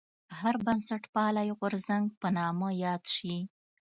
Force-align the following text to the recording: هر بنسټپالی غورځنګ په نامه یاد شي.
هر 0.39 0.55
بنسټپالی 0.65 1.49
غورځنګ 1.59 2.05
په 2.21 2.27
نامه 2.37 2.69
یاد 2.83 3.03
شي. 3.15 3.37